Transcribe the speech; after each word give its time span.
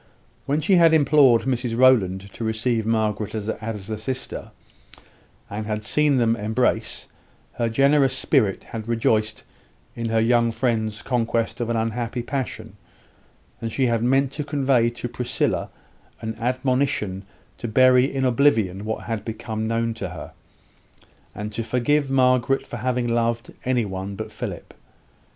When 0.47 0.61
she 0.61 0.77
had 0.77 0.95
implored 0.95 1.43
Mrs 1.43 1.77
Rowland 1.77 2.21
to 2.33 2.43
receive 2.43 2.87
Margaret 2.87 3.35
as 3.35 3.47
a 3.47 3.97
sister, 3.99 4.49
and 5.47 5.67
had 5.67 5.83
seen 5.83 6.17
them 6.17 6.35
embrace, 6.35 7.07
her 7.53 7.69
generous 7.69 8.17
spirit 8.17 8.63
had 8.63 8.87
rejoiced 8.87 9.43
in 9.95 10.09
her 10.09 10.19
young 10.19 10.51
friend's 10.51 11.03
conquest 11.03 11.61
of 11.61 11.69
an 11.69 11.77
unhappy 11.77 12.23
passion; 12.23 12.77
and 13.61 13.71
she 13.71 13.85
had 13.85 14.01
meant 14.01 14.31
to 14.31 14.43
convey 14.43 14.89
to 14.89 15.07
Priscilla 15.07 15.69
an 16.19 16.35
admonition 16.39 17.23
to 17.59 17.67
bury 17.67 18.05
in 18.11 18.25
oblivion 18.25 18.85
what 18.85 19.03
had 19.03 19.23
become 19.23 19.67
known 19.67 19.93
to 19.93 20.09
her, 20.09 20.33
and 21.35 21.53
to 21.53 21.63
forgive 21.63 22.09
Margaret 22.09 22.65
for 22.65 22.77
having 22.77 23.05
loved 23.05 23.53
any 23.65 23.85
one 23.85 24.15
but 24.15 24.31
Philip. 24.31 24.73